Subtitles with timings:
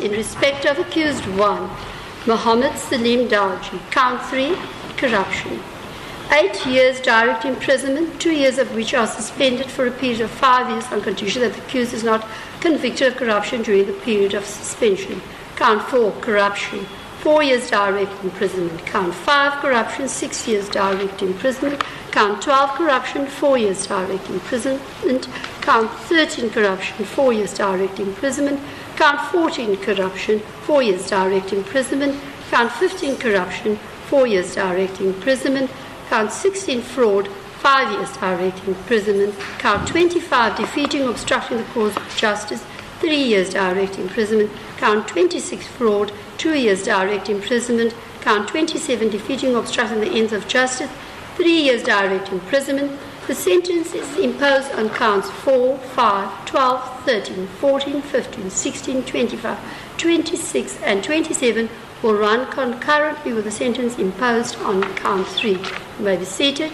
[0.00, 1.70] in respect of accused 1,
[2.26, 4.56] Mohammed Salim Dalji, count 3,
[4.96, 5.62] corruption.
[6.32, 10.70] Eight years direct imprisonment, two years of which are suspended for a period of five
[10.70, 12.26] years on condition that the accused is not
[12.60, 15.20] convicted of corruption during the period of suspension.
[15.56, 16.86] Count 4, corruption,
[17.20, 18.84] four years direct imprisonment.
[18.86, 21.82] Count 5, corruption, six years direct imprisonment.
[22.10, 25.28] Count 12, corruption, four years direct imprisonment.
[25.60, 28.58] Count 13, corruption, four years direct imprisonment.
[28.96, 32.18] Count 14, corruption, four years direct imprisonment.
[32.50, 33.76] Count 15, corruption,
[34.08, 35.70] four years direct imprisonment.
[36.08, 37.28] Count 16, fraud,
[37.60, 39.34] five years direct imprisonment.
[39.58, 42.64] Count 25, defeating obstructing the cause of justice,
[43.00, 44.50] three years direct imprisonment.
[44.76, 47.94] Count 26, fraud, two years direct imprisonment.
[48.20, 50.90] Count 27, defeating obstructing the ends of justice,
[51.36, 52.98] three years direct imprisonment.
[53.26, 59.58] The sentence is imposed on counts 4, 5, 12, 13, 14, 15, 16, 25,
[59.96, 61.68] 26, and 27
[62.02, 65.52] will run concurrently with the sentence imposed on count 3.
[65.52, 65.60] You
[66.00, 66.72] may be seated.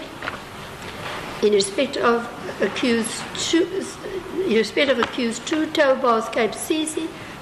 [1.47, 2.27] In respect of
[2.61, 3.81] accused two,
[4.45, 6.51] in respect of accused 2, Tobas Cape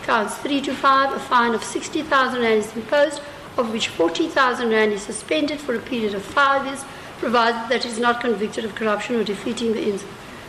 [0.04, 3.20] counts 3 to 5, a fine of 60,000 rand is imposed,
[3.58, 6.86] of which 40,000 rand is suspended for a period of 5 years,
[7.18, 10.00] provided that he is not convicted of corruption or defeating the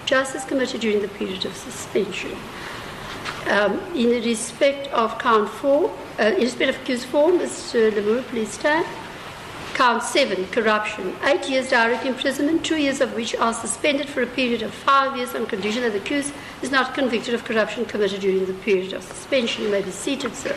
[0.05, 2.37] justice committed during the period of suspension.
[3.47, 5.91] Um, in respect of count 4,
[6.21, 7.95] uh, in respect of accused 4, Mr.
[7.95, 8.87] Lemur, please stand.
[9.77, 11.15] Count 7, corruption.
[11.23, 15.15] Eight years direct imprisonment, two years of which are suspended for a period of five
[15.19, 18.95] years on condition that the accused is not convicted of corruption committed during the period
[18.95, 19.65] of suspension.
[19.65, 20.57] You may be seated, sir.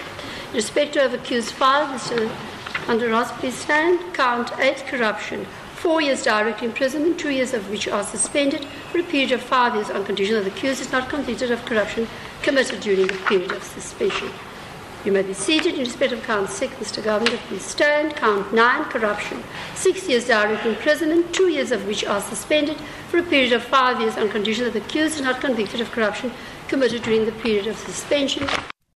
[0.51, 2.29] In respect of accused 5, Mr.
[2.87, 3.99] Underos, please stand.
[4.13, 5.45] Count 8, corruption.
[5.75, 9.75] Four years direct imprisonment, two years of which are suspended for a period of five
[9.75, 12.07] years on condition that the accused is not convicted of corruption
[12.41, 14.29] committed during the period of suspension.
[15.05, 17.01] You may be seated in respect of count 6, Mr.
[17.01, 17.39] Governor.
[17.57, 18.17] Stand.
[18.17, 19.41] Count 9, corruption.
[19.73, 22.75] Six years direct imprisonment, two years of which are suspended
[23.07, 25.89] for a period of five years on condition that the accused is not convicted of
[25.91, 26.31] corruption
[26.67, 28.45] committed during the period of suspension.